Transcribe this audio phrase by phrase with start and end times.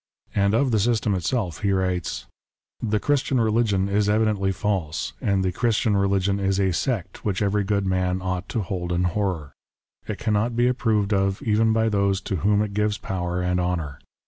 [0.33, 2.25] And of the system itself he writes:"
[2.91, 7.85] The Christian religion is evidently false, the Christian religion is a sect which every good
[7.85, 9.53] man ought to hold in horror.
[10.07, 13.99] It cannot be approved of even by those to whom it gives power and honour."